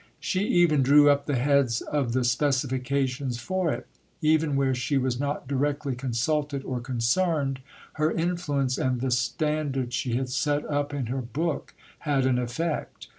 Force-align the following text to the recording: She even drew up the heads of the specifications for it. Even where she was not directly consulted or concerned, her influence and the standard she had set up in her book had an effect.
She 0.19 0.45
even 0.47 0.81
drew 0.81 1.11
up 1.11 1.27
the 1.27 1.35
heads 1.35 1.81
of 1.81 2.13
the 2.13 2.23
specifications 2.23 3.37
for 3.39 3.71
it. 3.71 3.85
Even 4.19 4.55
where 4.55 4.73
she 4.73 4.97
was 4.97 5.19
not 5.19 5.47
directly 5.47 5.95
consulted 5.95 6.63
or 6.65 6.79
concerned, 6.79 7.59
her 8.01 8.11
influence 8.11 8.79
and 8.79 8.99
the 8.99 9.11
standard 9.11 9.93
she 9.93 10.15
had 10.15 10.29
set 10.29 10.65
up 10.67 10.91
in 10.91 11.05
her 11.05 11.21
book 11.21 11.75
had 11.99 12.25
an 12.25 12.39
effect. 12.39 13.09